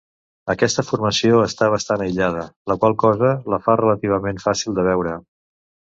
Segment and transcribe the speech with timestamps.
[0.53, 5.15] Aquesta formació està bastant aïllada, la qual cosa la fa relativament fàcil de veure.